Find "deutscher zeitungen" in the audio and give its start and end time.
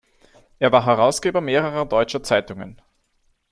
1.85-2.81